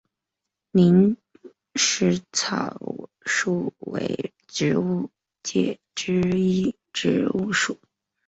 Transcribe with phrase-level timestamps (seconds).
[0.71, 1.15] 林
[1.75, 5.11] 石草属为植物
[5.43, 7.77] 界之一植物属。